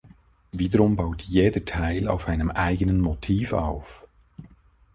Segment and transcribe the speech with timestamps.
[0.51, 4.01] Wiederum baut jeder Teil auf einem eigenen Motiv auf.